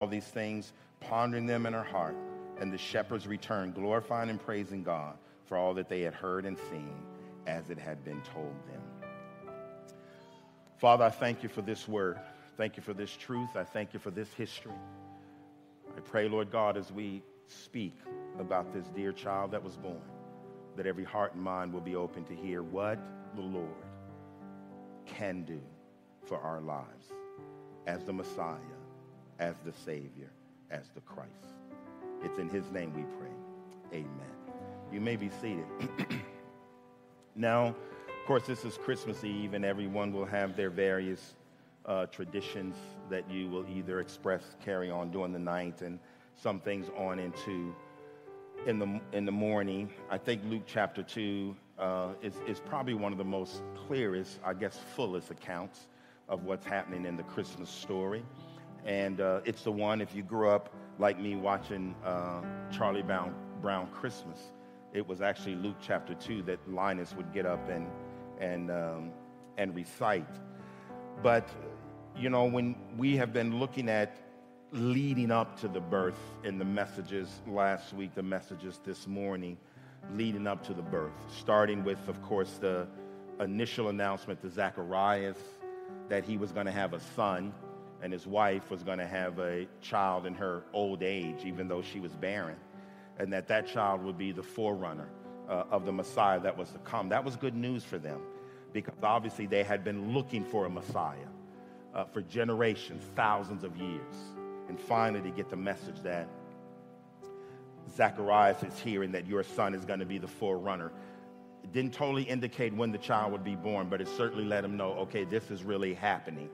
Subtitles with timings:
[0.00, 2.16] all these things, pondering them in her heart.
[2.60, 6.58] And the shepherds returned, glorifying and praising God for all that they had heard and
[6.70, 6.94] seen
[7.46, 8.82] as it had been told them.
[10.78, 12.18] Father, I thank you for this word.
[12.56, 13.50] Thank you for this truth.
[13.56, 14.72] I thank you for this history.
[15.96, 17.94] I pray, Lord God, as we speak
[18.38, 20.00] about this dear child that was born,
[20.76, 22.98] that every heart and mind will be open to hear what
[23.34, 23.68] the Lord
[25.06, 25.60] can do
[26.24, 27.12] for our lives
[27.86, 28.58] as the Messiah,
[29.38, 30.30] as the Savior,
[30.70, 31.30] as the Christ.
[32.22, 34.00] It's in his name we pray.
[34.00, 34.36] Amen.
[34.92, 35.66] You may be seated.
[37.36, 41.34] now, of course, this is Christmas Eve, and everyone will have their various
[41.84, 42.74] uh, traditions
[43.10, 45.98] that you will either express, carry on during the night, and
[46.34, 47.74] some things on into
[48.66, 49.90] in the, in the morning.
[50.10, 54.54] I think Luke chapter 2 uh, is, is probably one of the most clearest, I
[54.54, 55.86] guess, fullest accounts
[56.28, 58.24] of what's happening in the Christmas story.
[58.86, 62.40] And uh, it's the one, if you grew up like me watching uh,
[62.70, 64.52] Charlie Brown, Brown Christmas,
[64.92, 67.88] it was actually Luke chapter 2 that Linus would get up and,
[68.38, 69.10] and, um,
[69.58, 70.28] and recite.
[71.22, 71.48] But,
[72.16, 74.16] you know, when we have been looking at
[74.70, 79.58] leading up to the birth in the messages last week, the messages this morning,
[80.14, 82.86] leading up to the birth, starting with, of course, the
[83.40, 85.38] initial announcement to Zacharias
[86.08, 87.52] that he was going to have a son
[88.02, 91.82] and his wife was going to have a child in her old age, even though
[91.82, 92.56] she was barren,
[93.18, 95.08] and that that child would be the forerunner
[95.48, 97.08] uh, of the Messiah that was to come.
[97.08, 98.20] That was good news for them
[98.72, 101.16] because obviously they had been looking for a Messiah
[101.94, 104.14] uh, for generations, thousands of years.
[104.68, 106.28] And finally, to get the message that
[107.96, 110.92] Zacharias is here and that your son is going to be the forerunner.
[111.62, 114.76] It didn't totally indicate when the child would be born, but it certainly let him
[114.76, 116.50] know, okay, this is really happening.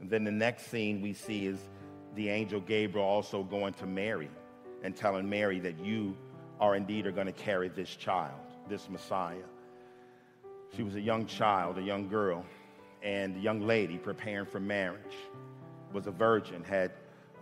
[0.00, 1.58] And then the next scene we see is
[2.14, 4.30] the angel Gabriel also going to Mary
[4.82, 6.16] and telling Mary that you
[6.60, 9.36] are indeed are going to carry this child, this Messiah.
[10.76, 12.44] She was a young child, a young girl,
[13.02, 15.16] and a young lady preparing for marriage,
[15.92, 16.92] was a virgin, had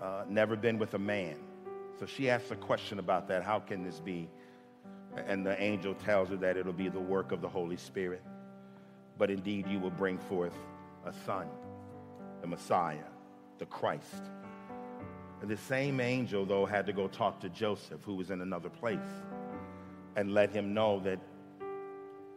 [0.01, 1.37] uh, never been with a man.
[1.99, 3.43] So she asks a question about that.
[3.43, 4.29] How can this be?
[5.17, 8.23] And the angel tells her that it'll be the work of the Holy Spirit.
[9.19, 10.53] But indeed, you will bring forth
[11.07, 11.49] a son
[12.47, 13.11] the Messiah,
[13.59, 14.23] the Christ.
[15.41, 18.71] And the same angel, though, had to go talk to Joseph, who was in another
[18.71, 18.99] place,
[20.15, 21.19] and let him know that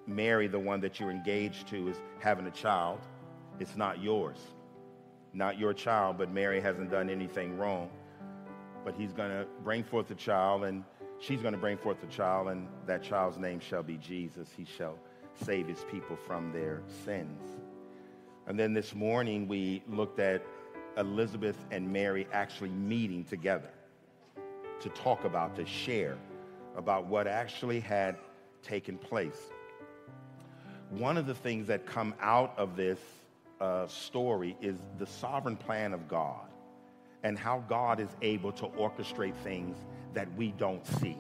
[0.08, 3.00] Mary, the one that you're engaged to, is having a child.
[3.60, 4.40] It's not yours.
[5.32, 7.92] Not your child, but Mary hasn't done anything wrong.
[8.84, 10.84] But he's going to bring forth a child, and
[11.20, 14.50] she's going to bring forth a child, and that child's name shall be Jesus.
[14.58, 14.98] He shall
[15.46, 17.60] save his people from their sins.
[18.50, 20.44] And then this morning we looked at
[20.98, 23.70] Elizabeth and Mary actually meeting together
[24.80, 26.18] to talk about, to share
[26.76, 28.18] about what actually had
[28.64, 29.38] taken place.
[30.90, 32.98] One of the things that come out of this
[33.62, 36.48] uh, story is the sovereign plan of God
[37.22, 39.78] and how God is able to orchestrate things
[40.16, 41.18] that we don't see,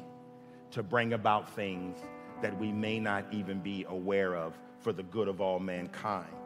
[0.72, 2.00] to bring about things
[2.42, 6.39] that we may not even be aware of for the good of all mankind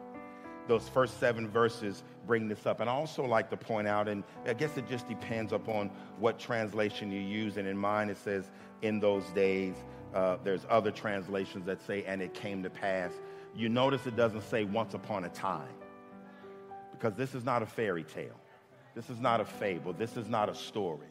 [0.68, 2.80] those first seven verses bring this up.
[2.80, 6.38] And I also like to point out, and I guess it just depends upon what
[6.38, 7.56] translation you use.
[7.56, 8.50] And in mine, it says,
[8.82, 9.74] in those days.
[10.14, 13.10] Uh, there's other translations that say, and it came to pass.
[13.54, 15.74] You notice it doesn't say once upon a time,
[16.92, 18.38] because this is not a fairy tale.
[18.94, 19.92] This is not a fable.
[19.92, 21.08] This is not a story.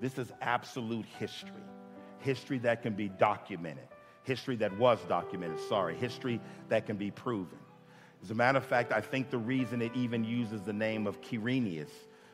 [0.00, 1.52] This is absolute history.
[2.18, 3.86] History that can be documented.
[4.24, 5.94] History that was documented, sorry.
[5.94, 7.58] History that can be proven.
[8.24, 11.20] As a matter of fact, I think the reason it even uses the name of
[11.20, 11.90] Quirinius,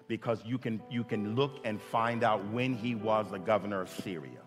[0.07, 3.91] because you can, you can look and find out when he was the governor of
[3.91, 4.39] Syria,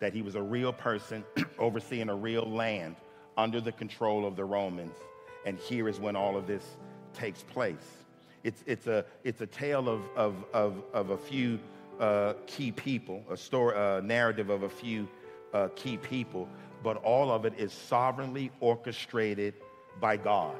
[0.00, 1.24] that he was a real person
[1.58, 2.96] overseeing a real land
[3.38, 4.94] under the control of the Romans.
[5.46, 6.76] And here is when all of this
[7.14, 8.04] takes place.
[8.42, 11.58] It's, it's, a, it's a tale of, of, of, of a few
[11.98, 15.08] uh, key people, a story, a narrative of a few
[15.54, 16.46] uh, key people,
[16.82, 19.54] but all of it is sovereignly orchestrated
[20.00, 20.56] by God.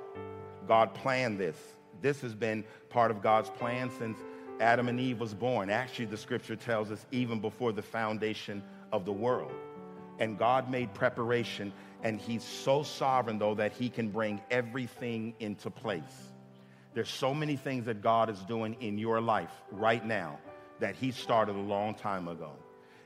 [0.67, 1.57] God planned this.
[2.01, 4.19] This has been part of God's plan since
[4.61, 5.71] Adam and Eve was born.
[5.71, 9.53] Actually, the scripture tells us even before the foundation of the world.
[10.19, 11.73] And God made preparation,
[12.03, 16.33] and He's so sovereign, though, that He can bring everything into place.
[16.95, 20.39] There's so many things that God is doing in your life right now
[20.79, 22.53] that He started a long time ago.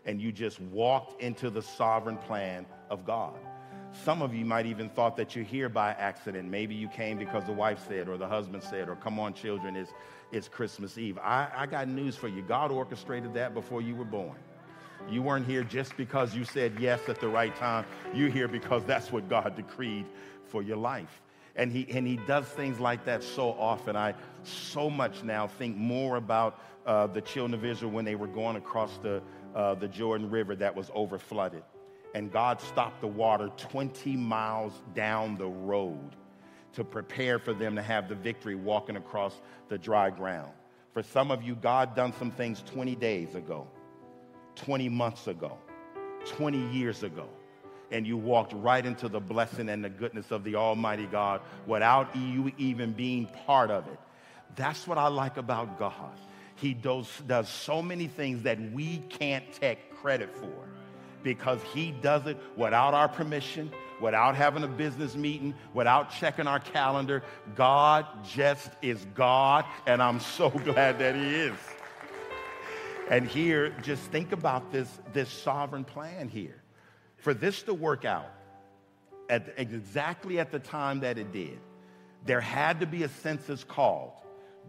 [0.04, 3.38] And you just walked into the sovereign plan of God.
[3.93, 6.49] Some of you might even thought that you're here by accident.
[6.49, 9.76] Maybe you came because the wife said or the husband said or come on children,
[9.76, 9.93] it's,
[10.31, 11.19] it's Christmas Eve.
[11.19, 12.43] I, I got news for you.
[12.43, 14.37] God orchestrated that before you were born.
[15.08, 17.87] You weren't here just because you said yes at the right time.
[18.12, 20.06] You're here because that's what God decreed
[20.44, 21.23] for your life.
[21.56, 23.96] And he, and he does things like that so often.
[23.96, 28.26] I so much now think more about uh, the children of Israel when they were
[28.26, 29.23] going across the,
[29.55, 31.62] uh, the Jordan River that was over flooded.
[32.14, 36.16] And God stopped the water 20 miles down the road
[36.72, 40.52] to prepare for them to have the victory walking across the dry ground.
[40.93, 43.66] For some of you, God done some things 20 days ago,
[44.56, 45.58] 20 months ago,
[46.26, 47.28] 20 years ago
[47.90, 52.14] and you walked right into the blessing and the goodness of the Almighty God without
[52.14, 53.99] you even being part of it.
[54.56, 56.19] That's what I like about God.
[56.56, 60.69] He does, does so many things that we can't take credit for
[61.22, 63.70] because He does it without our permission,
[64.00, 67.22] without having a business meeting, without checking our calendar.
[67.54, 71.56] God just is God, and I'm so glad that He is.
[73.10, 76.62] And here, just think about this, this sovereign plan here
[77.18, 78.30] for this to work out
[79.28, 81.58] at exactly at the time that it did,
[82.24, 84.12] there had to be a census called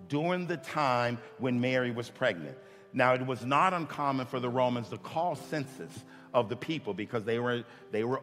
[0.08, 2.58] during the time when Mary was pregnant.
[2.92, 5.92] Now, it was not uncommon for the Romans to call census
[6.34, 8.22] of the people because they were, they were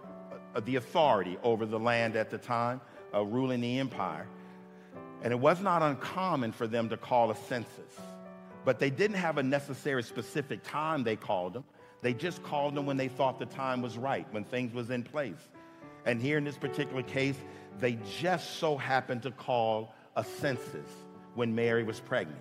[0.55, 2.81] uh, the authority over the land at the time,
[3.14, 4.26] uh, ruling the empire.
[5.23, 8.00] And it was not uncommon for them to call a census.
[8.64, 11.64] But they didn't have a necessary specific time they called them.
[12.03, 15.02] They just called them when they thought the time was right, when things was in
[15.02, 15.49] place.
[16.05, 17.37] And here in this particular case,
[17.81, 20.88] they just so happened to call a census
[21.35, 22.41] when Mary was pregnant.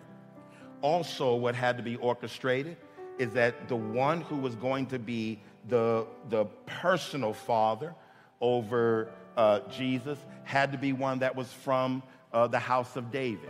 [0.81, 2.77] Also, what had to be orchestrated
[3.17, 7.95] is that the one who was going to be the, the personal father
[8.41, 12.03] over uh, Jesus had to be one that was from
[12.33, 13.49] uh, the house of David,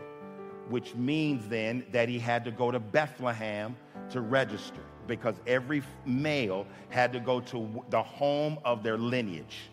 [0.69, 3.75] which means then that he had to go to Bethlehem
[4.11, 9.69] to register because every male had to go to the home of their lineage.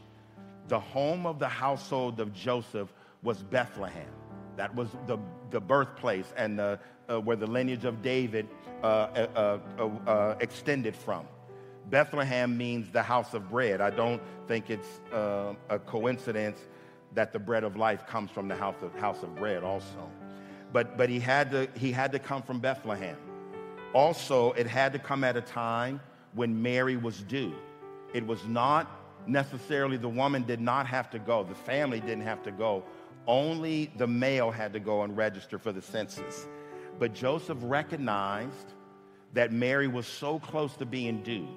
[0.68, 2.92] The home of the household of Joseph
[3.22, 4.08] was Bethlehem.
[4.56, 5.18] That was the,
[5.50, 6.78] the birthplace and the,
[7.08, 8.49] uh, where the lineage of David
[8.82, 11.26] uh, uh, uh, uh extended from.
[11.90, 13.81] Bethlehem means the house of bread.
[13.81, 16.58] I don't think it's a coincidence
[17.14, 20.08] that the bread of life comes from the house of, house of bread also.
[20.72, 23.16] But, but he, had to, he had to come from Bethlehem.
[23.93, 26.00] Also, it had to come at a time
[26.34, 27.52] when Mary was due.
[28.14, 32.43] It was not necessarily the woman did not have to go, the family didn't have
[32.44, 32.84] to go.
[33.26, 36.46] Only the male had to go and register for the census.
[36.98, 38.72] But Joseph recognized
[39.32, 41.48] that Mary was so close to being due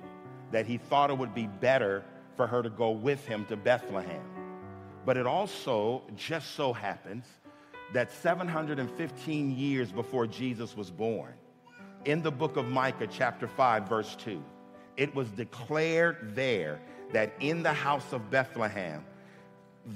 [0.52, 2.04] that he thought it would be better
[2.36, 4.24] for her to go with him to Bethlehem.
[5.06, 7.26] But it also just so happens
[7.94, 11.34] that 715 years before Jesus was born,
[12.06, 14.42] in the book of Micah, chapter 5, verse 2,
[14.98, 16.80] it was declared there
[17.12, 19.04] that in the house of Bethlehem,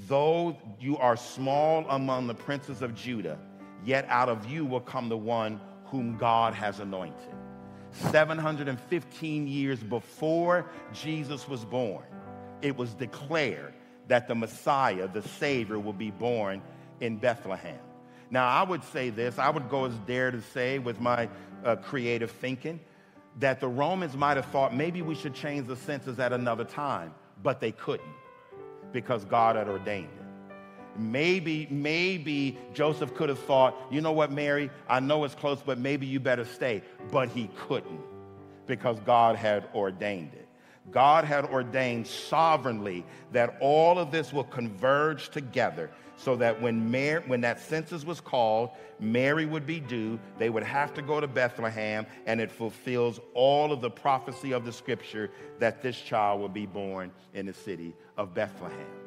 [0.07, 3.39] though you are small among the princes of Judah,
[3.85, 7.33] yet out of you will come the one whom God has anointed.
[7.91, 12.03] 715 years before Jesus was born,
[12.61, 13.73] it was declared
[14.07, 16.61] that the Messiah, the Savior, will be born
[16.99, 17.79] in Bethlehem.
[18.31, 21.29] Now, I would say this, I would go as dare to say with my
[21.63, 22.79] uh, creative thinking
[23.39, 27.13] that the Romans might have thought maybe we should change the census at another time,
[27.41, 28.13] but they couldn't
[28.91, 30.18] because God had ordained it.
[30.99, 35.77] Maybe, maybe Joseph could have thought, you know what, Mary, I know it's close, but
[35.77, 36.83] maybe you better stay.
[37.11, 38.01] But he couldn't
[38.67, 40.47] because God had ordained it.
[40.91, 47.23] God had ordained sovereignly that all of this will converge together so that when, Mary,
[47.27, 50.19] when that census was called, Mary would be due.
[50.37, 54.65] They would have to go to Bethlehem, and it fulfills all of the prophecy of
[54.65, 58.98] the scripture that this child will be born in the city of Bethlehem.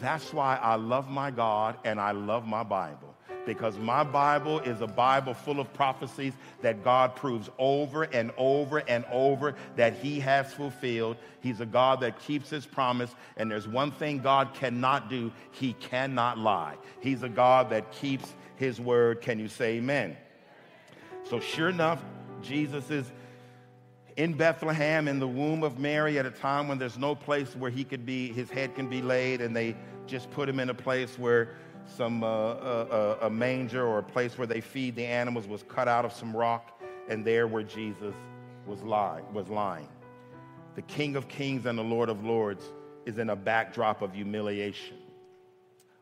[0.00, 3.14] That's why I love my God and I love my Bible
[3.48, 8.80] because my Bible is a Bible full of prophecies that God proves over and over
[8.86, 11.16] and over that He has fulfilled.
[11.40, 15.72] He's a God that keeps His promise, and there's one thing God cannot do He
[15.72, 16.76] cannot lie.
[17.00, 19.22] He's a God that keeps His word.
[19.22, 20.14] Can you say amen?
[21.24, 22.04] So, sure enough,
[22.42, 23.10] Jesus is
[24.18, 27.70] in Bethlehem in the womb of Mary at a time when there's no place where
[27.70, 29.76] he could be, his head can be laid, and they
[30.08, 31.50] just put him in a place where
[31.86, 35.62] some uh, uh, uh, a manger or a place where they feed the animals was
[35.68, 38.14] cut out of some rock, and there where Jesus
[38.66, 39.88] was lying, was lying.
[40.74, 42.64] The King of Kings and the Lord of Lords
[43.06, 44.96] is in a backdrop of humiliation,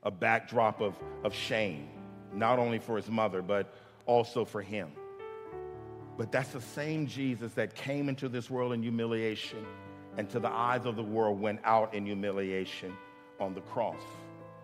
[0.04, 1.90] a backdrop of, of shame,
[2.32, 3.75] not only for his mother, but
[4.06, 4.90] also for him.
[6.16, 9.64] But that's the same Jesus that came into this world in humiliation
[10.16, 12.96] and to the eyes of the world went out in humiliation
[13.38, 14.00] on the cross.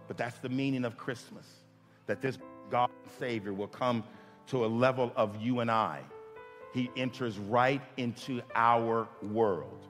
[0.08, 1.46] But that's the meaning of Christmas,
[2.06, 2.38] that this
[2.70, 4.02] God Savior will come
[4.48, 6.00] to a level of you and I.
[6.72, 9.86] He enters right into our world.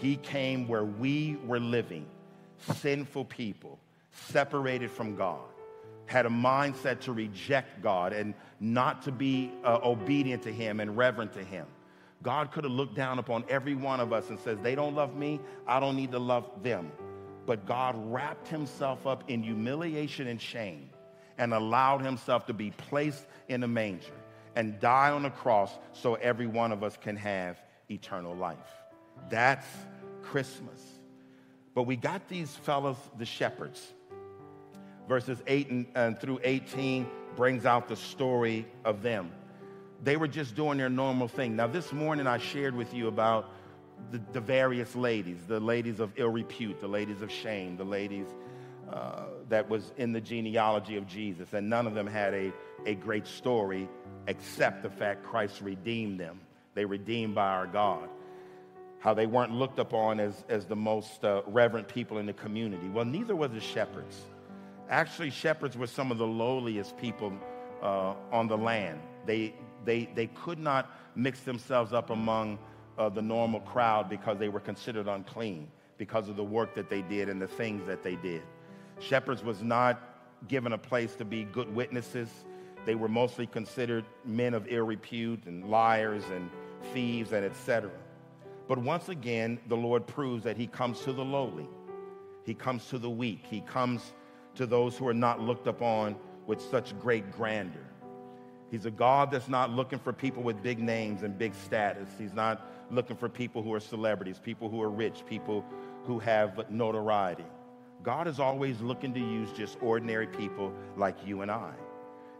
[0.00, 2.06] He came where we were living,
[2.58, 3.78] sinful people,
[4.10, 5.46] separated from God,
[6.06, 10.96] had a mindset to reject God and not to be uh, obedient to Him and
[10.96, 11.66] reverent to Him.
[12.22, 15.14] God could have looked down upon every one of us and says, They don't love
[15.14, 16.90] me, I don't need to love them.
[17.46, 20.88] But God wrapped Himself up in humiliation and shame
[21.36, 24.14] and allowed Himself to be placed in a manger
[24.56, 28.56] and die on a cross so every one of us can have eternal life.
[29.28, 29.66] That's
[30.22, 30.80] Christmas.
[31.74, 33.92] But we got these fellows, the shepherds.
[35.08, 37.06] Verses 8 and, and through 18
[37.36, 39.32] brings out the story of them.
[40.02, 41.56] They were just doing their normal thing.
[41.56, 43.50] Now, this morning I shared with you about
[44.10, 48.26] the, the various ladies, the ladies of ill repute, the ladies of shame, the ladies
[48.92, 51.52] uh, that was in the genealogy of Jesus.
[51.54, 52.52] And none of them had a,
[52.86, 53.88] a great story
[54.26, 56.40] except the fact Christ redeemed them.
[56.74, 58.08] They redeemed by our God.
[58.98, 62.88] How they weren't looked upon as, as the most uh, reverent people in the community.
[62.88, 64.18] Well, neither were the shepherds.
[64.90, 67.32] Actually, shepherds were some of the lowliest people
[67.82, 69.00] uh, on the land.
[69.26, 72.58] They, they, they could not mix themselves up among
[72.98, 77.02] uh, the normal crowd because they were considered unclean because of the work that they
[77.02, 78.42] did and the things that they did.
[79.00, 80.00] Shepherds was not
[80.48, 82.28] given a place to be good witnesses.
[82.84, 86.50] They were mostly considered men of ill repute and liars and
[86.92, 87.90] thieves and etc.
[88.68, 91.68] But once again, the Lord proves that he comes to the lowly.
[92.44, 93.40] He comes to the weak.
[93.48, 94.12] He comes
[94.56, 97.82] to those who are not looked upon with such great grandeur.
[98.70, 102.08] He's a God that's not looking for people with big names and big status.
[102.18, 105.64] He's not looking for people who are celebrities, people who are rich, people
[106.04, 107.44] who have notoriety.
[108.02, 111.72] God is always looking to use just ordinary people like you and I.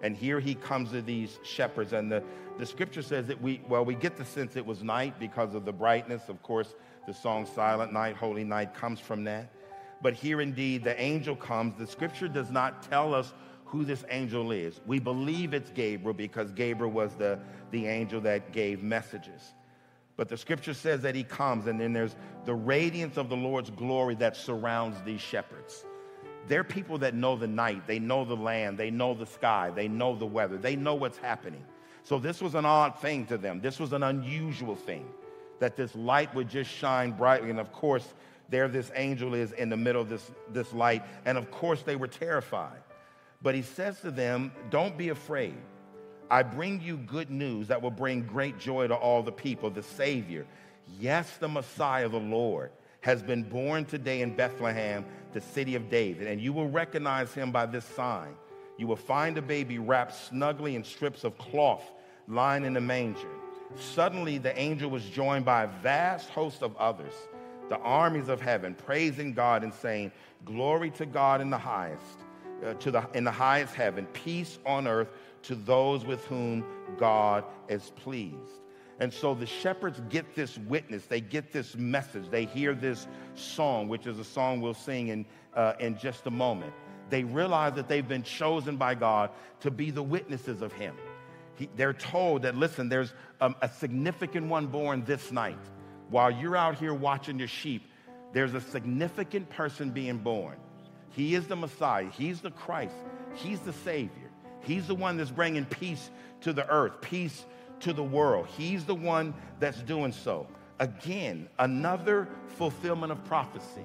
[0.03, 2.23] And here he comes to these shepherds, and the,
[2.59, 5.65] the scripture says that we, well, we get the sense it was night because of
[5.65, 6.29] the brightness.
[6.29, 6.75] Of course,
[7.07, 9.51] the song Silent Night, Holy Night comes from that.
[10.05, 11.79] But here indeed, the angel comes.
[11.79, 13.33] The scripture does not tell us
[13.65, 14.79] who this angel is.
[14.87, 17.39] We believe it's Gabriel because Gabriel was the,
[17.71, 19.55] the angel that gave messages.
[20.19, 23.71] But the scripture says that he comes, and then there's the radiance of the Lord's
[23.71, 25.87] glory that surrounds these shepherds.
[26.49, 29.89] They're people that know the night, they know the land, they know the sky, they
[29.89, 31.65] know the weather, they know what's happening.
[32.03, 33.59] So this was an odd thing to them.
[33.63, 35.09] This was an unusual thing
[35.61, 37.49] that this light would just shine brightly.
[37.49, 38.13] And of course,
[38.49, 41.03] there this angel is in the middle of this, this light.
[41.25, 42.79] And of course, they were terrified.
[43.43, 45.57] But he says to them, Don't be afraid.
[46.31, 49.71] I bring you good news that will bring great joy to all the people.
[49.71, 50.47] The Savior,
[50.99, 52.71] yes, the Messiah, the Lord,
[53.03, 56.27] has been born today in Bethlehem, the city of David.
[56.27, 58.35] And you will recognize him by this sign.
[58.79, 61.85] You will find a baby wrapped snugly in strips of cloth
[62.27, 63.29] lying in a manger.
[63.77, 67.15] Suddenly, the angel was joined by a vast host of others,
[67.69, 70.13] the armies of heaven, praising God and saying,
[70.45, 72.19] Glory to God in the highest,
[72.65, 75.09] uh, to the, in the highest heaven, peace on earth
[75.43, 76.65] to those with whom
[76.99, 78.61] God is pleased.
[79.01, 83.89] And so the shepherds get this witness, they get this message, they hear this song,
[83.89, 86.73] which is a song we'll sing in, uh, in just a moment.
[87.11, 89.31] They realize that they've been chosen by God
[89.61, 90.95] to be the witnesses of Him.
[91.57, 95.59] He, they're told that, listen, there's a, a significant one born this night.
[96.15, 97.91] While you're out here watching your sheep,
[98.33, 100.59] there's a significant person being born.
[101.11, 102.95] He is the Messiah, He's the Christ,
[103.35, 104.31] He's the Savior.
[104.61, 107.45] He's the one that's bringing peace to the earth, peace
[107.81, 108.47] to the world.
[108.47, 110.47] He's the one that's doing so.
[110.79, 112.29] Again, another
[112.59, 113.85] fulfillment of prophecy.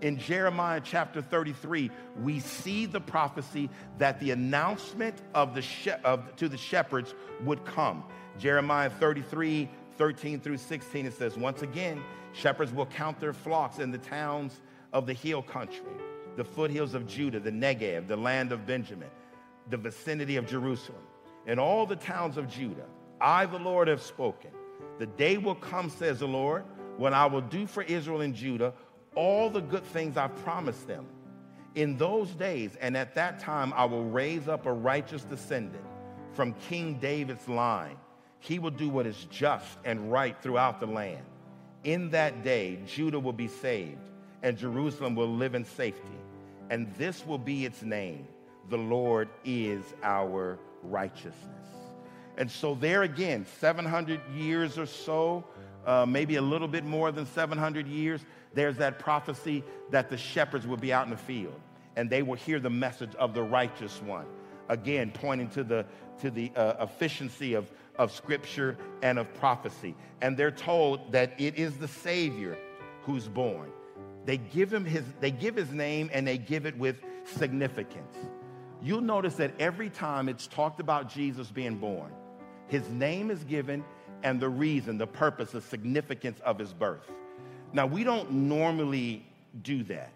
[0.00, 1.90] In Jeremiah chapter 33,
[2.22, 7.62] we see the prophecy that the announcement of the she- of, to the shepherds would
[7.66, 8.04] come.
[8.38, 9.68] Jeremiah 33,
[9.98, 12.02] 13 through 16, it says, Once again,
[12.32, 14.60] shepherds will count their flocks in the towns
[14.92, 15.92] of the hill country,
[16.36, 19.10] the foothills of Judah, the Negev, the land of Benjamin
[19.70, 21.02] the vicinity of Jerusalem,
[21.46, 22.86] and all the towns of Judah.
[23.20, 24.50] I, the Lord, have spoken.
[24.98, 26.64] The day will come, says the Lord,
[26.96, 28.72] when I will do for Israel and Judah
[29.14, 31.06] all the good things I've promised them.
[31.74, 35.84] In those days and at that time, I will raise up a righteous descendant
[36.32, 37.96] from King David's line.
[38.40, 41.24] He will do what is just and right throughout the land.
[41.84, 44.08] In that day, Judah will be saved,
[44.42, 46.02] and Jerusalem will live in safety.
[46.70, 48.26] And this will be its name
[48.68, 51.34] The Lord is our righteousness.
[52.36, 55.44] And so, there again, 700 years or so,
[55.86, 58.20] uh, maybe a little bit more than 700 years,
[58.54, 61.58] there's that prophecy that the shepherds will be out in the field
[61.96, 64.24] and they will hear the message of the righteous one.
[64.68, 65.84] Again, pointing to the,
[66.20, 69.94] to the uh, efficiency of, of scripture and of prophecy.
[70.20, 72.56] And they're told that it is the Savior
[73.02, 73.70] who's born.
[74.24, 78.16] They give him his, they give his name and they give it with significance.
[78.82, 82.12] You'll notice that every time it's talked about Jesus being born,
[82.68, 83.84] his name is given
[84.22, 87.10] and the reason, the purpose, the significance of his birth.
[87.72, 89.26] Now, we don't normally
[89.62, 90.12] do that.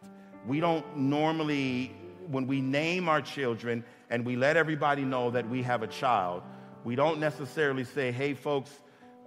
[0.47, 1.95] We don't normally,
[2.29, 6.43] when we name our children and we let everybody know that we have a child,
[6.85, 8.71] we don't necessarily say, hey, folks,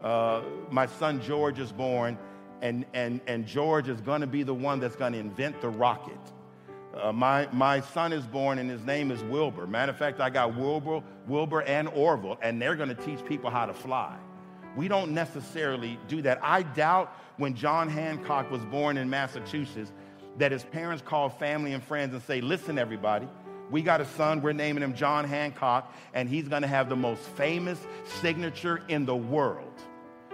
[0.01, 2.17] uh, my son George is born,
[2.61, 5.69] and, and, and George is going to be the one that's going to invent the
[5.69, 6.19] rocket.
[6.95, 9.67] Uh, my, my son is born and his name is Wilbur.
[9.67, 13.49] Matter of fact, I got Wilbur, Wilbur and Orville, and they're going to teach people
[13.49, 14.17] how to fly.
[14.77, 16.39] We don't necessarily do that.
[16.41, 19.91] I doubt when John Hancock was born in Massachusetts
[20.37, 23.27] that his parents called family and friends and say, listen, everybody,
[23.69, 27.21] we got a son, we're naming him John Hancock, and he's to have the most
[27.21, 27.79] famous
[28.21, 29.73] signature in the world.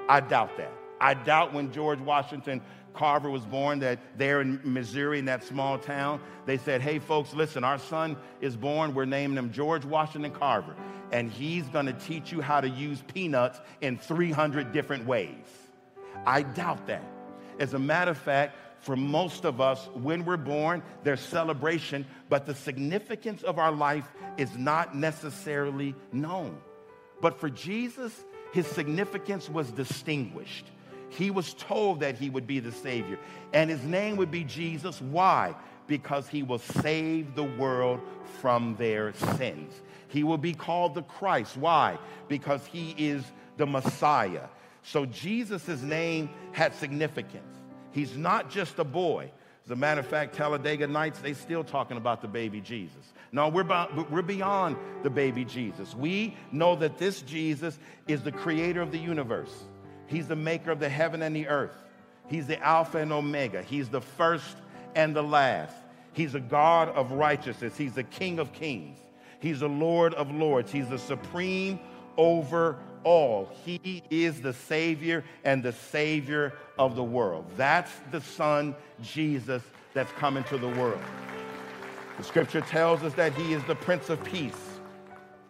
[0.10, 0.72] I doubt that.
[1.00, 2.62] I doubt when George Washington
[2.94, 7.34] Carver was born that there in Missouri in that small town, they said, hey, folks,
[7.34, 8.94] listen, our son is born.
[8.94, 10.76] We're naming him George Washington Carver,
[11.12, 15.46] and he's to teach you how to use peanuts in 300 different ways.
[16.26, 17.04] I doubt that.
[17.60, 22.48] As a matter of fact, for most of us, when we're born, there's celebration, but
[22.48, 26.58] the significance of our life is not necessarily known.
[27.22, 30.66] But for Jesus, his significance was distinguished.
[31.10, 33.20] He was told that he would be the Savior,
[33.54, 35.00] and his name would be Jesus.
[35.00, 35.56] Why?
[35.86, 38.00] Because he will save the world
[38.40, 39.80] from their sins.
[40.08, 41.56] He will be called the Christ.
[41.56, 42.00] Why?
[42.28, 43.24] Because he is
[43.58, 44.48] the Messiah.
[44.82, 47.61] So Jesus' name had significance.
[47.92, 49.32] He's not just a boy.
[49.66, 53.14] As a matter of fact, Talladega Nights, they still talking about the baby Jesus.
[53.32, 53.66] No, we're,
[54.10, 55.96] we're beyond the baby Jesus.
[55.96, 59.54] We know that this Jesus is the creator of the universe.
[60.08, 61.84] He's the maker of the heaven and the earth.
[62.28, 63.62] He's the Alpha and Omega.
[63.62, 64.58] He's the first
[64.96, 65.76] and the last.
[66.14, 67.78] He's a God of righteousness.
[67.78, 68.98] He's the King of kings.
[69.40, 70.72] He's the Lord of lords.
[70.72, 71.80] He's the supreme
[72.18, 73.50] over all.
[73.66, 77.46] He is the Savior and the Savior of the world.
[77.58, 81.02] That's the Son, Jesus, that's come into the world.
[82.18, 84.80] The scripture tells us that He is the Prince of Peace.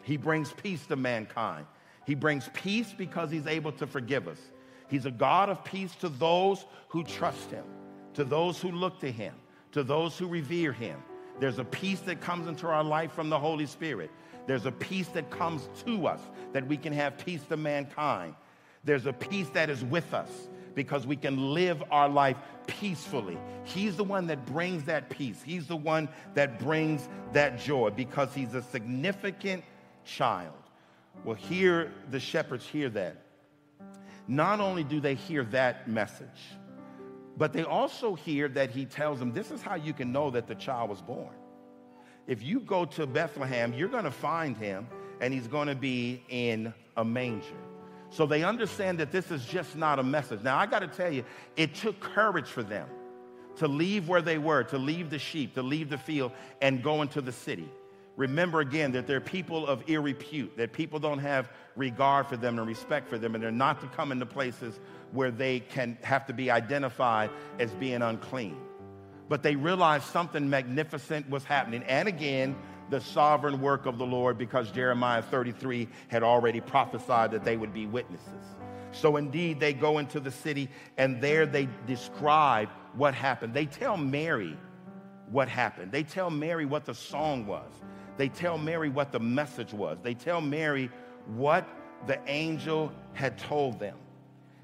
[0.04, 1.65] He brings peace to mankind.
[2.06, 4.39] He brings peace because He's able to forgive us.
[4.88, 7.65] He's a God of peace to those who trust Him,
[8.13, 9.34] to those who look to Him,
[9.71, 10.97] to those who revere Him.
[11.39, 14.12] There's a peace that comes into our life from the Holy Spirit.
[14.48, 16.20] There's a peace that comes to us
[16.54, 18.36] that we can have peace to mankind.
[18.84, 20.30] There's a peace that is with us
[20.76, 23.38] because we can live our life peacefully.
[23.63, 25.41] He's the one that brings that peace.
[25.44, 29.63] He's the one that brings that joy because he's a significant
[30.06, 30.54] child.
[31.24, 33.17] Well, here the shepherds hear that.
[34.28, 36.28] Not only do they hear that message,
[37.42, 40.46] but they also hear that he tells them, This is how you can know that
[40.46, 41.34] the child was born.
[42.28, 44.88] If you go to Bethlehem, you're going to find him,
[45.20, 47.58] and he's going to be in a manger.
[48.12, 50.44] So they understand that this is just not a message.
[50.44, 51.26] Now, I got to tell you,
[51.58, 52.88] it took courage for them
[53.56, 57.02] to leave where they were, to leave the sheep, to leave the field, and go
[57.02, 57.72] into the city.
[58.22, 62.60] Remember again that they're people of ill repute, that people don't have regard for them
[62.60, 64.80] and respect for them, and they're not to come into places
[65.12, 68.56] where they can have to be identified as being unclean.
[69.28, 71.82] But they realized something magnificent was happening.
[71.88, 72.56] And again,
[72.92, 77.74] the sovereign work of the Lord because Jeremiah 33 had already prophesied that they would
[77.74, 78.46] be witnesses.
[78.92, 83.56] So indeed, they go into the city and there they describe what happened.
[83.56, 84.56] They tell Mary
[85.32, 85.92] what happened.
[85.92, 87.72] They tell Mary what the song was.
[88.17, 89.97] They tell Mary what the message was.
[90.02, 90.89] They tell Mary
[91.36, 91.67] what
[92.08, 93.97] the angel had told them.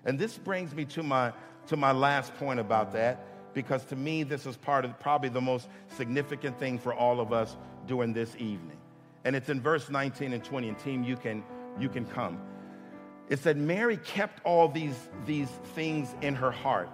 [0.06, 1.34] And this brings me to my,
[1.68, 5.42] to my last point about that because to me, this is part of probably the
[5.42, 7.58] most significant thing for all of us
[7.88, 8.78] during this evening.
[9.26, 11.44] And it's in verse 19 and 20, and team, you can,
[11.80, 12.40] you can come.
[13.30, 16.90] It said, Mary kept all these, these things in her heart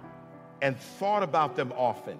[0.62, 2.18] and thought about them often.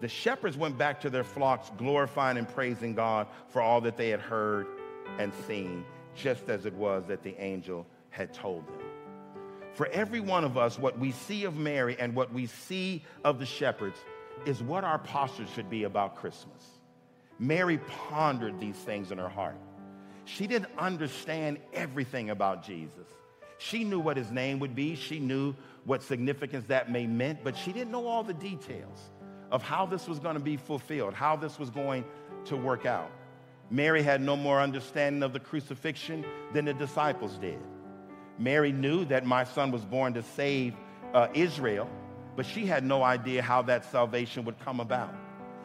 [0.00, 4.10] The shepherds went back to their flocks, glorifying and praising God for all that they
[4.10, 4.66] had heard
[5.18, 5.84] and seen,
[6.14, 8.88] just as it was that the angel had told them
[9.78, 13.38] for every one of us, what we see of Mary and what we see of
[13.38, 13.96] the shepherds
[14.44, 16.64] is what our posture should be about Christmas.
[17.38, 19.54] Mary pondered these things in her heart.
[20.24, 23.06] She didn't understand everything about Jesus.
[23.58, 27.56] She knew what his name would be, she knew what significance that may meant, but
[27.56, 29.10] she didn't know all the details
[29.50, 32.04] of how this was going to be fulfilled, how this was going
[32.46, 33.10] to work out.
[33.70, 37.58] Mary had no more understanding of the crucifixion than the disciples did.
[38.38, 40.74] Mary knew that my son was born to save
[41.12, 41.88] uh, Israel,
[42.36, 45.12] but she had no idea how that salvation would come about.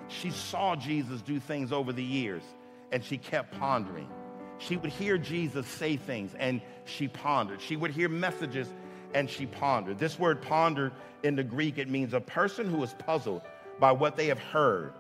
[0.08, 2.44] She saw Jesus do things over the years,
[2.92, 4.10] and she kept pondering.
[4.58, 7.62] She would hear Jesus say things, and she pondered.
[7.62, 8.68] She would hear messages,
[9.14, 10.00] and she pondered.
[10.00, 10.92] This word ponder
[11.24, 13.42] in the Greek, it means a person who is puzzled
[13.80, 14.94] by what they have heard,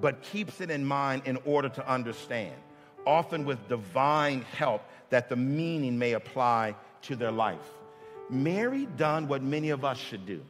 [0.00, 2.54] but keeps it in mind in order to understand,
[3.06, 7.58] often with divine help that the meaning may apply to their life.
[8.30, 10.42] Mary done what many of us should do.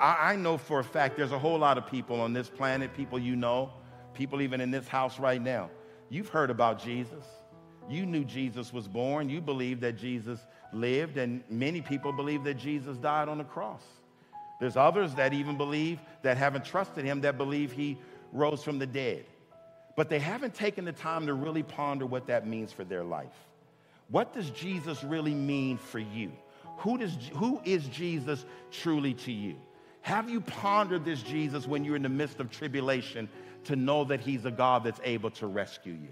[0.00, 2.94] I, I know for a fact there's a whole lot of people on this planet,
[2.94, 3.70] people you know,
[4.14, 5.70] people even in this house right now.
[6.08, 7.24] You've heard about Jesus.
[7.88, 9.28] You knew Jesus was born.
[9.28, 10.40] You believe that Jesus
[10.72, 13.82] lived, and many people believe that Jesus died on the cross.
[14.58, 17.98] There's others that even believe that haven't trusted him that believe he
[18.32, 19.24] rose from the dead.
[19.96, 23.34] But they haven't taken the time to really ponder what that means for their life.
[24.08, 26.32] What does Jesus really mean for you?
[26.78, 29.56] Who, does, who is Jesus truly to you?
[30.02, 33.28] Have you pondered this Jesus when you're in the midst of tribulation
[33.64, 36.10] to know that he's a God that's able to rescue you?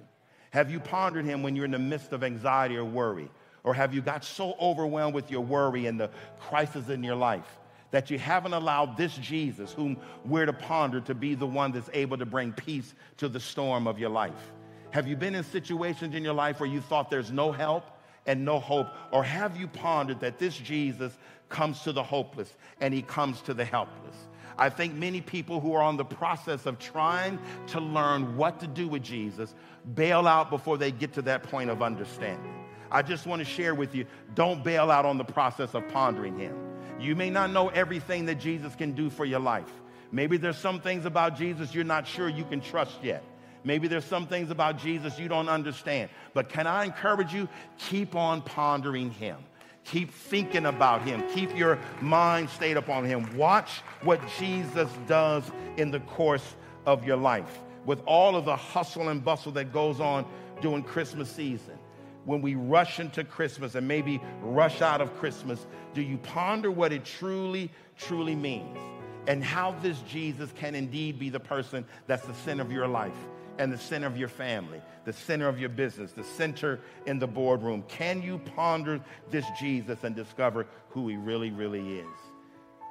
[0.51, 3.31] Have you pondered him when you're in the midst of anxiety or worry?
[3.63, 7.59] Or have you got so overwhelmed with your worry and the crisis in your life
[7.95, 11.89] that you haven't allowed this Jesus, whom we're to ponder, to be the one that's
[11.93, 14.51] able to bring peace to the storm of your life?
[14.91, 17.85] Have you been in situations in your life where you thought there's no help
[18.27, 18.89] and no hope?
[19.13, 21.17] Or have you pondered that this Jesus
[21.49, 24.17] comes to the hopeless and he comes to the helpless?
[24.59, 28.67] I think many people who are on the process of trying to learn what to
[28.67, 29.55] do with Jesus
[29.95, 32.67] bail out before they get to that point of understanding.
[32.91, 34.05] I just want to share with you
[34.35, 36.64] don't bail out on the process of pondering him.
[37.01, 39.71] You may not know everything that Jesus can do for your life.
[40.13, 43.25] Maybe there's some things about Jesus you're not sure you can trust yet.
[43.65, 46.11] Maybe there's some things about Jesus you don't understand.
[46.35, 47.49] But can I encourage you?
[47.79, 49.39] Keep on pondering him.
[49.85, 51.23] Keep thinking about him.
[51.35, 53.37] Keep your mind stayed upon him.
[53.37, 55.45] Watch what Jesus does
[55.77, 57.59] in the course of your life.
[57.85, 60.27] With all of the hustle and bustle that goes on
[60.63, 61.79] during Christmas season,
[62.25, 66.93] when we rush into Christmas and maybe rush out of Christmas, do you ponder what
[66.93, 68.79] it truly, truly means?
[69.27, 73.17] And how this Jesus can indeed be the person that's the center of your life
[73.59, 77.27] and the center of your family, the center of your business, the center in the
[77.27, 77.85] boardroom?
[77.89, 82.17] Can you ponder this Jesus and discover who he really, really is?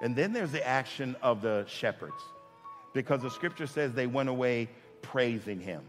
[0.02, 2.22] And then there's the action of the shepherds,
[2.94, 4.70] because the scripture says they went away
[5.02, 5.84] praising him.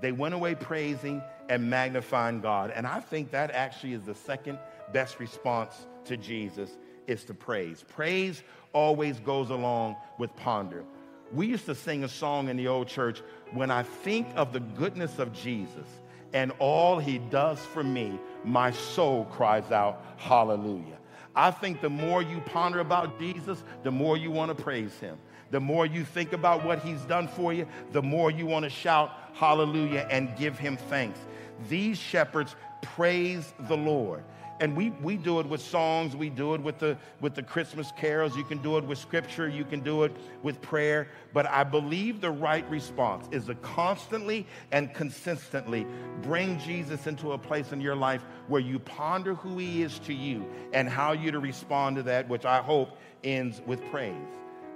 [0.00, 2.72] They went away praising and magnifying God.
[2.74, 4.58] And I think that actually is the second
[4.90, 7.84] best response to Jesus is to praise.
[7.88, 10.82] Praise always goes along with ponder.
[11.30, 14.60] We used to sing a song in the old church, when I think of the
[14.60, 15.86] goodness of Jesus
[16.32, 20.96] and all he does for me, my soul cries out, hallelujah.
[21.36, 25.18] I think the more you ponder about Jesus, the more you want to praise him.
[25.50, 28.70] The more you think about what he's done for you, the more you want to
[28.70, 31.18] shout hallelujah and give him thanks.
[31.68, 34.24] These shepherds praise the Lord.
[34.60, 37.90] And we, we do it with songs, we do it with the, with the Christmas
[37.96, 40.12] carols, you can do it with scripture, you can do it
[40.44, 41.08] with prayer.
[41.32, 45.84] But I believe the right response is to constantly and consistently
[46.22, 50.14] bring Jesus into a place in your life where you ponder who he is to
[50.14, 52.90] you and how you to respond to that, which I hope
[53.24, 54.14] ends with praise.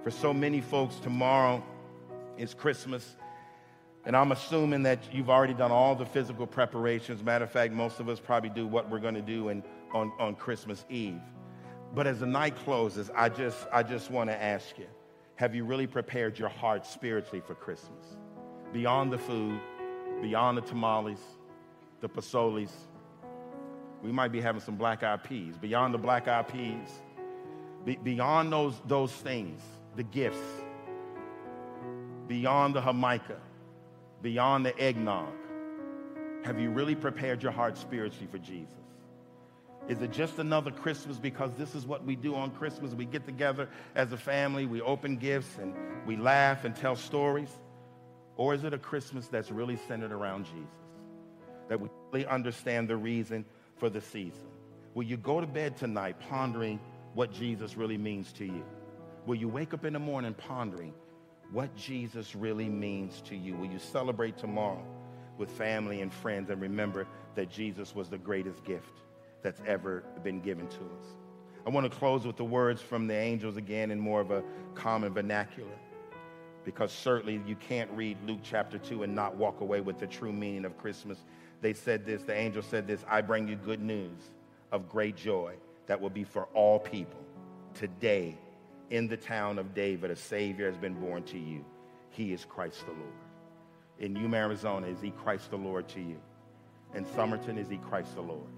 [0.02, 1.62] For so many folks, tomorrow
[2.36, 3.14] is Christmas.
[4.06, 7.24] And I'm assuming that you've already done all the physical preparations.
[7.24, 10.12] Matter of fact, most of us probably do what we're going to do in, on,
[10.20, 11.20] on Christmas Eve.
[11.92, 14.86] But as the night closes, I just, I just want to ask you
[15.34, 18.16] have you really prepared your heart spiritually for Christmas?
[18.72, 19.60] Beyond the food,
[20.22, 21.20] beyond the tamales,
[22.00, 22.70] the pozoles.
[24.02, 25.58] We might be having some black eyed peas.
[25.58, 26.88] Beyond the black eyed peas,
[27.84, 29.60] be, beyond those, those things,
[29.96, 30.38] the gifts,
[32.28, 33.38] beyond the Jamaica,
[34.22, 35.32] beyond the eggnog?
[36.44, 38.74] Have you really prepared your heart spiritually for Jesus?
[39.88, 42.92] Is it just another Christmas because this is what we do on Christmas?
[42.92, 45.74] We get together as a family, we open gifts, and
[46.06, 47.50] we laugh and tell stories?
[48.36, 50.74] Or is it a Christmas that's really centered around Jesus?
[51.68, 53.44] That we really understand the reason
[53.76, 54.46] for the season?
[54.94, 56.80] Will you go to bed tonight pondering
[57.14, 58.64] what Jesus really means to you?
[59.24, 60.94] Will you wake up in the morning pondering
[61.52, 63.54] what Jesus really means to you?
[63.54, 64.84] Will you celebrate tomorrow
[65.38, 69.02] with family and friends and remember that Jesus was the greatest gift
[69.42, 71.06] that's ever been given to us?
[71.66, 74.42] I want to close with the words from the angels again in more of a
[74.74, 75.78] common vernacular
[76.64, 80.32] because certainly you can't read Luke chapter 2 and not walk away with the true
[80.32, 81.18] meaning of Christmas.
[81.60, 84.18] They said this, the angel said this I bring you good news
[84.72, 85.54] of great joy
[85.86, 87.20] that will be for all people.
[87.74, 88.36] Today,
[88.90, 91.64] in the town of David, a Savior has been born to you.
[92.10, 93.12] He is Christ the Lord.
[93.98, 96.18] In Yuma, Arizona, is He Christ the Lord to you?
[96.94, 98.50] In Somerton, is He Christ the Lord?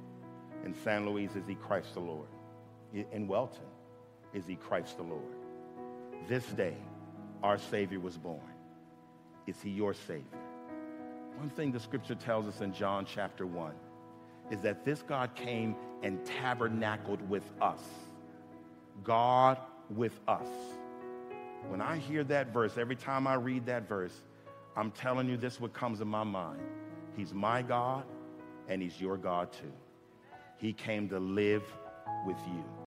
[0.65, 2.29] In San Luis, is He Christ the Lord?
[2.93, 3.67] In Wellton,
[4.35, 5.23] is He Christ the Lord?
[6.29, 6.75] This day,
[7.43, 8.41] our Savior was born.
[9.47, 10.25] Is He your Savior?
[11.37, 13.73] One thing the scripture tells us in John chapter 1
[14.51, 17.83] is that this God came and tabernacled with us.
[19.05, 19.59] God
[19.91, 20.49] with us.
[21.69, 24.23] When I hear that verse, every time I read that verse,
[24.77, 26.61] I'm telling you this what comes in my mind.
[27.17, 28.05] He's my God
[28.69, 29.73] and he's your God too.
[30.57, 31.65] He came to live
[32.27, 32.65] with you.